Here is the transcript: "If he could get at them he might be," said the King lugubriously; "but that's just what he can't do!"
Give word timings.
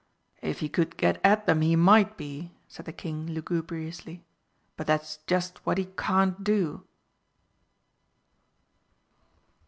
"If 0.41 0.61
he 0.61 0.67
could 0.67 0.97
get 0.97 1.21
at 1.23 1.45
them 1.45 1.61
he 1.61 1.75
might 1.75 2.17
be," 2.17 2.53
said 2.67 2.87
the 2.87 2.91
King 2.91 3.27
lugubriously; 3.35 4.23
"but 4.75 4.87
that's 4.87 5.17
just 5.27 5.63
what 5.63 5.77
he 5.77 5.89
can't 5.95 6.43
do!" 6.43 6.87